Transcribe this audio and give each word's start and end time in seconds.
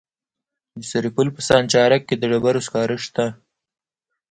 د 0.79 0.81
سرپل 0.91 1.27
په 1.35 1.41
سانچارک 1.49 2.01
کې 2.07 2.15
د 2.17 2.23
ډبرو 2.31 2.61
سکاره 2.67 2.97
شته. 3.05 3.25